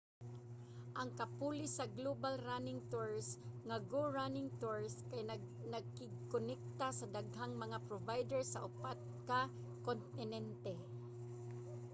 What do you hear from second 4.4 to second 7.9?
tours kay nakigkonekta sa daghang mga